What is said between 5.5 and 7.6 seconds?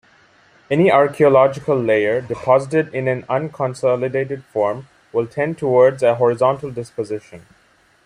towards a horizontal disposition.